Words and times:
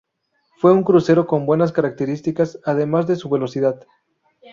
Fue 0.57 0.73
un 0.73 0.81
crucero 0.81 1.27
con 1.27 1.45
buenas 1.45 1.71
características, 1.73 2.59
además 2.65 3.05
de 3.05 3.15
su 3.15 3.29
velocidad. 3.29 3.85